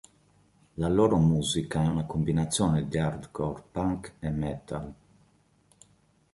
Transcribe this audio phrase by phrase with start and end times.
[0.79, 4.93] La loro musica è una combinazione di Hardcore Punk e Metal.